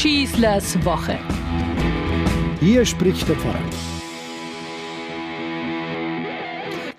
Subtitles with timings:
[0.00, 1.18] Schießlers Woche.
[2.58, 3.60] Hier spricht der Pfarrer.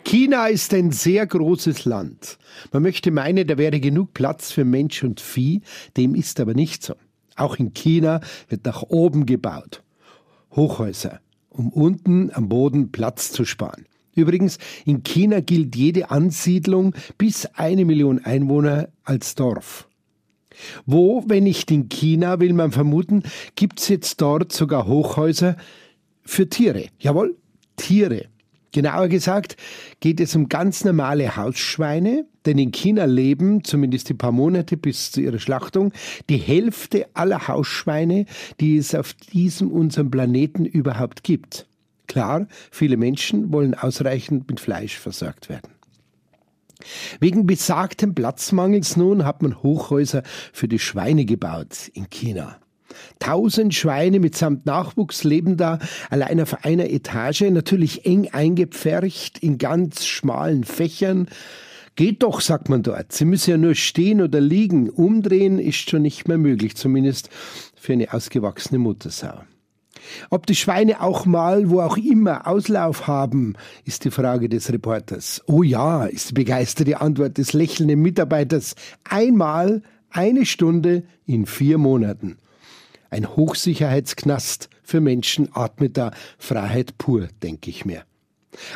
[0.04, 2.38] China ist ein sehr großes Land.
[2.72, 5.62] Man möchte meinen, da wäre genug Platz für Mensch und Vieh,
[5.98, 6.94] dem ist aber nicht so.
[7.36, 9.82] Auch in China wird nach oben gebaut.
[10.56, 13.88] Hochhäuser, um unten am Boden Platz zu sparen.
[14.14, 19.88] Übrigens, in China gilt jede Ansiedlung bis eine Million Einwohner als Dorf.
[20.86, 23.24] Wo, wenn nicht in China, will man vermuten,
[23.56, 25.56] gibt's jetzt dort sogar Hochhäuser
[26.24, 26.86] für Tiere.
[27.00, 27.36] Jawohl,
[27.76, 28.26] Tiere.
[28.72, 29.58] Genauer gesagt
[30.00, 35.12] geht es um ganz normale Hausschweine, denn in China leben, zumindest die paar Monate bis
[35.12, 35.92] zu ihrer Schlachtung,
[36.30, 38.26] die Hälfte aller Hausschweine,
[38.60, 41.68] die es auf diesem unserem Planeten überhaupt gibt.
[42.08, 45.81] Klar, viele Menschen wollen ausreichend mit Fleisch versorgt werden.
[47.22, 52.58] Wegen besagtem Platzmangels nun hat man Hochhäuser für die Schweine gebaut in China.
[53.20, 55.78] Tausend Schweine mitsamt Nachwuchs leben da
[56.10, 61.28] allein auf einer Etage, natürlich eng eingepfercht in ganz schmalen Fächern.
[61.96, 63.12] Geht doch, sagt man dort.
[63.12, 64.90] Sie müssen ja nur stehen oder liegen.
[64.90, 67.30] Umdrehen ist schon nicht mehr möglich, zumindest
[67.76, 69.44] für eine ausgewachsene Muttersau.
[70.30, 75.42] Ob die Schweine auch mal, wo auch immer, Auslauf haben, ist die Frage des Reporters.
[75.48, 78.76] Oh ja, ist die begeisterte Antwort des lächelnden Mitarbeiters.
[79.04, 82.38] Einmal eine Stunde in vier Monaten.
[83.10, 88.04] Ein Hochsicherheitsknast für Menschen atmet da Freiheit pur, denke ich mir.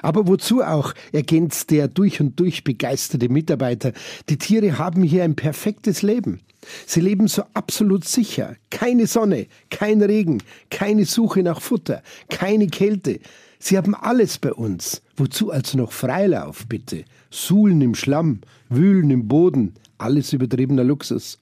[0.02, 3.94] Aber wozu auch, ergänzt der durch und durch begeisterte Mitarbeiter,
[4.30, 6.40] die Tiere haben hier ein perfektes Leben.
[6.86, 8.56] Sie leben so absolut sicher.
[8.70, 13.20] Keine Sonne, kein Regen, keine Suche nach Futter, keine Kälte.
[13.60, 15.02] Sie haben alles bei uns.
[15.16, 17.06] Wozu also noch Freilauf, bitte?
[17.30, 21.40] Suhlen im Schlamm, wühlen im Boden, alles übertriebener Luxus.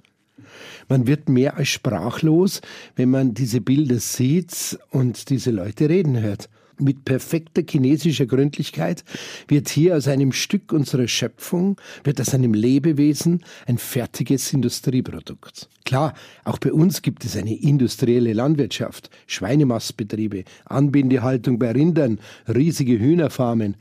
[0.89, 2.61] Man wird mehr als sprachlos,
[2.95, 6.49] wenn man diese Bilder sieht und diese Leute reden hört.
[6.79, 9.03] Mit perfekter chinesischer Gründlichkeit
[9.47, 15.69] wird hier aus einem Stück unserer Schöpfung, wird aus einem Lebewesen ein fertiges Industrieprodukt.
[15.85, 16.13] Klar,
[16.43, 23.75] auch bei uns gibt es eine industrielle Landwirtschaft, Schweinemastbetriebe, Anbindehaltung bei Rindern, riesige Hühnerfarmen,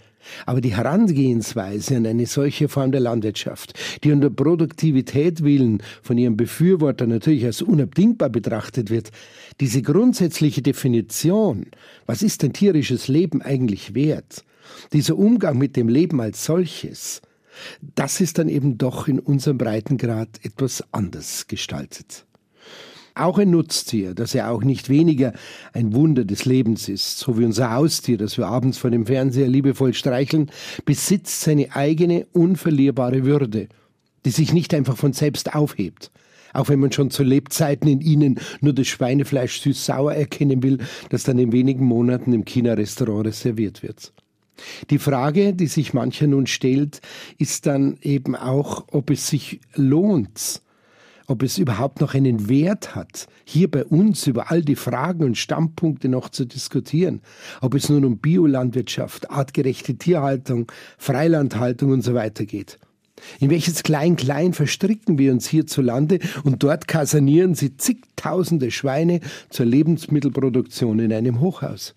[0.46, 6.36] aber die Herangehensweise an eine solche Form der Landwirtschaft, die unter Produktivität willen von ihrem
[6.36, 9.10] Befürworter natürlich als unabdingbar betrachtet wird,
[9.60, 11.66] diese grundsätzliche Definition,
[12.06, 14.44] was ist ein tierisches Leben eigentlich wert,
[14.92, 17.22] dieser Umgang mit dem Leben als solches,
[17.94, 22.24] das ist dann eben doch in unserem Breitengrad etwas anders gestaltet.
[23.14, 25.34] Auch ein Nutztier, das ja auch nicht weniger
[25.74, 29.48] ein Wunder des Lebens ist, so wie unser Haustier, das wir abends vor dem Fernseher
[29.48, 30.50] liebevoll streicheln,
[30.86, 33.68] besitzt seine eigene unverlierbare Würde,
[34.24, 36.10] die sich nicht einfach von selbst aufhebt.
[36.54, 40.78] Auch wenn man schon zu Lebzeiten in ihnen nur das Schweinefleisch süß-sauer erkennen will,
[41.10, 44.12] das dann in wenigen Monaten im China-Restaurant reserviert wird.
[44.90, 47.00] Die Frage, die sich mancher nun stellt,
[47.38, 50.62] ist dann eben auch, ob es sich lohnt,
[51.26, 55.38] ob es überhaupt noch einen Wert hat, hier bei uns über all die Fragen und
[55.38, 57.20] Standpunkte noch zu diskutieren,
[57.60, 62.78] ob es nun um Biolandwirtschaft, artgerechte Tierhaltung, Freilandhaltung und so weiter geht.
[63.40, 70.98] In welches Klein-Klein verstricken wir uns hierzulande und dort kasernieren sie zigtausende Schweine zur Lebensmittelproduktion
[70.98, 71.94] in einem Hochhaus.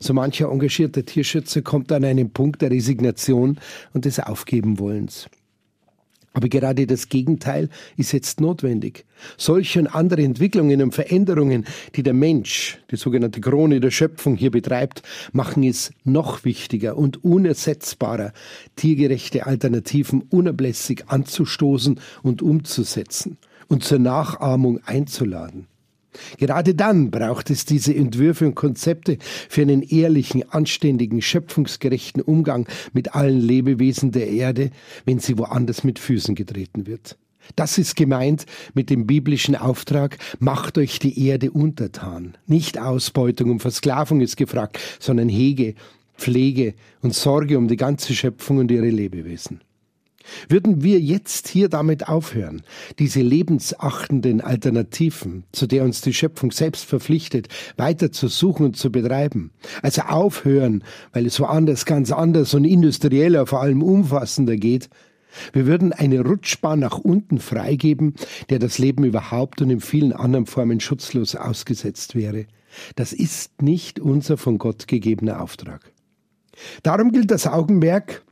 [0.00, 3.58] So mancher engagierter Tierschützer kommt an einen Punkt der Resignation
[3.92, 5.28] und des Aufgebenwollens.
[6.36, 9.06] Aber gerade das Gegenteil ist jetzt notwendig.
[9.38, 11.64] Solche und andere Entwicklungen und Veränderungen,
[11.94, 15.00] die der Mensch, die sogenannte Krone der Schöpfung hier betreibt,
[15.32, 18.34] machen es noch wichtiger und unersetzbarer,
[18.76, 25.66] tiergerechte Alternativen unablässig anzustoßen und umzusetzen und zur Nachahmung einzuladen.
[26.38, 29.18] Gerade dann braucht es diese Entwürfe und Konzepte
[29.48, 34.70] für einen ehrlichen, anständigen, schöpfungsgerechten Umgang mit allen Lebewesen der Erde,
[35.04, 37.16] wenn sie woanders mit Füßen getreten wird.
[37.54, 38.44] Das ist gemeint
[38.74, 42.36] mit dem biblischen Auftrag, macht euch die Erde untertan.
[42.46, 45.74] Nicht Ausbeutung und Versklavung ist gefragt, sondern Hege,
[46.16, 49.60] Pflege und Sorge um die ganze Schöpfung und ihre Lebewesen.
[50.48, 52.62] Würden wir jetzt hier damit aufhören,
[52.98, 58.90] diese lebensachtenden Alternativen, zu der uns die Schöpfung selbst verpflichtet, weiter zu suchen und zu
[58.90, 59.52] betreiben,
[59.82, 64.88] also aufhören, weil es woanders ganz anders und industrieller, vor allem umfassender geht,
[65.52, 68.14] wir würden eine Rutschbahn nach unten freigeben,
[68.48, 72.46] der das Leben überhaupt und in vielen anderen Formen schutzlos ausgesetzt wäre.
[72.94, 75.92] Das ist nicht unser von Gott gegebener Auftrag.
[76.82, 78.24] Darum gilt das Augenmerk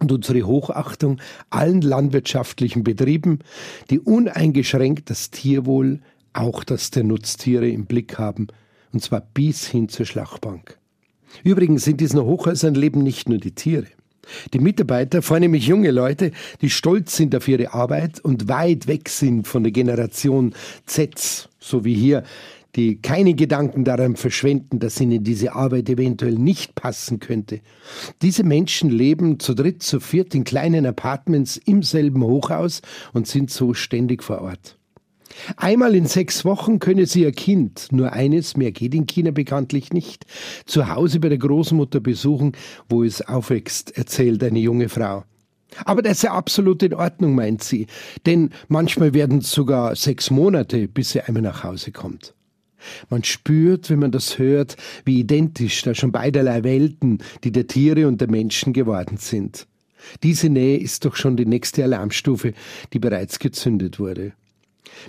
[0.00, 1.20] und unsere Hochachtung
[1.50, 3.40] allen landwirtschaftlichen Betrieben,
[3.90, 6.00] die uneingeschränkt das Tierwohl
[6.32, 8.48] auch das der Nutztiere im Blick haben,
[8.92, 10.78] und zwar bis hin zur Schlachtbank.
[11.42, 13.86] Übrigens in diesen Hochhäusern leben nicht nur die Tiere.
[14.52, 16.30] Die Mitarbeiter, vornehmlich junge Leute,
[16.60, 20.54] die stolz sind auf ihre Arbeit und weit weg sind von der Generation
[20.86, 22.24] Z, so wie hier,
[22.76, 27.60] die keine Gedanken daran verschwenden, dass ihnen diese Arbeit eventuell nicht passen könnte.
[28.22, 32.82] Diese Menschen leben zu dritt, zu viert in kleinen Apartments im selben Hochhaus
[33.12, 34.78] und sind so ständig vor Ort.
[35.56, 39.92] Einmal in sechs Wochen könne sie ihr Kind, nur eines, mehr geht in China bekanntlich
[39.92, 40.26] nicht,
[40.64, 42.52] zu Hause bei der Großmutter besuchen,
[42.88, 45.24] wo es aufwächst, erzählt eine junge Frau.
[45.84, 47.86] Aber das ist ja absolut in Ordnung, meint sie,
[48.26, 52.34] denn manchmal werden es sogar sechs Monate, bis sie einmal nach Hause kommt.
[53.10, 58.08] Man spürt, wenn man das hört, wie identisch da schon beiderlei Welten, die der Tiere
[58.08, 59.66] und der Menschen geworden sind.
[60.22, 62.52] Diese Nähe ist doch schon die nächste Alarmstufe,
[62.92, 64.32] die bereits gezündet wurde.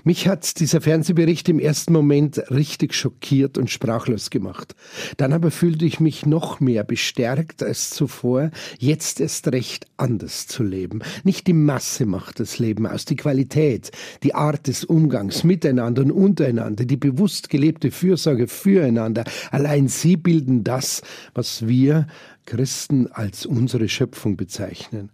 [0.04, 4.76] Mich hat dieser Fernsehbericht im ersten Moment richtig schockiert und sprachlos gemacht.
[5.18, 10.64] Dann aber fühlte ich mich noch mehr bestärkt als zuvor, jetzt erst recht anders zu
[10.64, 11.00] leben.
[11.24, 13.92] Nicht die Masse macht das Leben aus, die Qualität,
[14.24, 19.24] die Art des Umgangs miteinander und untereinander, die bewusst gelebte Fürsorge füreinander.
[19.52, 21.02] Allein sie bilden das,
[21.34, 22.08] was wir
[22.46, 25.10] Christen als unsere Schöpfung bezeichnen.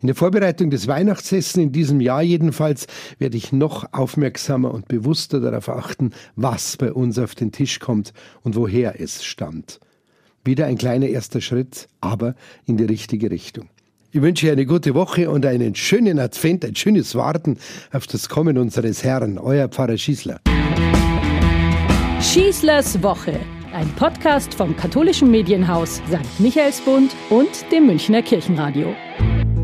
[0.00, 2.86] In der Vorbereitung des Weihnachtsessen in diesem Jahr jedenfalls
[3.18, 8.12] werde ich noch aufmerksamer und bewusster darauf achten, was bei uns auf den Tisch kommt
[8.42, 9.80] und woher es stammt.
[10.44, 12.34] Wieder ein kleiner erster Schritt, aber
[12.66, 13.68] in die richtige Richtung.
[14.12, 17.58] Ich wünsche eine gute Woche und einen schönen Advent, ein schönes Warten
[17.92, 20.40] auf das Kommen unseres Herrn, euer Pfarrer Schießler.
[22.20, 23.38] Schießlers Woche,
[23.72, 26.40] ein Podcast vom katholischen Medienhaus St.
[26.40, 28.94] Michaelsbund und dem Münchner Kirchenradio.